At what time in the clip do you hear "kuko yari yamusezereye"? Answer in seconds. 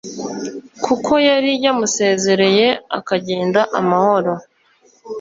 0.85-2.67